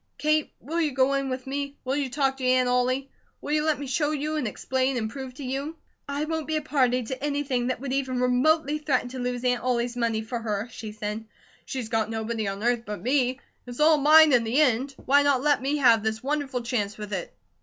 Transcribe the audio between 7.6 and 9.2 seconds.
that would even remotely threaten to